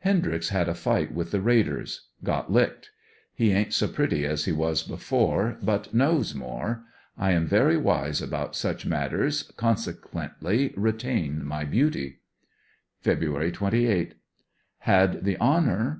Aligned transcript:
Hendryx 0.00 0.50
had 0.50 0.68
a 0.68 0.74
tight 0.74 1.14
with 1.14 1.30
the 1.30 1.40
raiders— 1.40 2.08
got 2.22 2.52
licked. 2.52 2.90
He 3.32 3.50
ain't 3.52 3.72
so 3.72 3.88
pretty 3.88 4.26
as 4.26 4.44
he 4.44 4.52
was 4.52 4.82
before, 4.82 5.56
but 5.62 5.94
knows 5.94 6.34
more. 6.34 6.84
I 7.16 7.32
am 7.32 7.46
very 7.46 7.78
wise 7.78 8.20
about 8.20 8.54
such 8.54 8.84
matters, 8.84 9.50
consequently 9.56 10.74
retain 10.76 11.42
my 11.46 11.64
beauty. 11.64 12.18
Feb. 13.02 13.22
^8.— 13.22 14.12
Had 14.80 15.24
the 15.24 15.38
honor 15.38 15.98